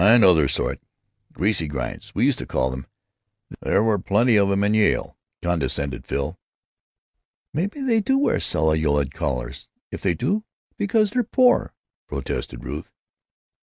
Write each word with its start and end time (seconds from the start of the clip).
"Oh, 0.01 0.03
I 0.03 0.17
know 0.17 0.33
their 0.33 0.47
sort; 0.47 0.81
'greasy 1.31 1.67
grinds' 1.67 2.15
we 2.15 2.25
used 2.25 2.39
to 2.39 2.47
call 2.47 2.71
them; 2.71 2.87
there 3.61 3.83
were 3.83 3.99
plenty 3.99 4.35
of 4.35 4.49
them 4.49 4.63
in 4.63 4.73
Yale," 4.73 5.15
condescended 5.43 6.07
Phil. 6.07 6.39
"Maybe 7.53 7.81
they 7.81 8.01
wear 8.15 8.39
celluloid 8.39 9.13
collars—if 9.13 10.01
they 10.01 10.15
do—because 10.15 11.11
they're 11.11 11.23
poor," 11.23 11.75
protested 12.07 12.63
Ruth. 12.63 12.91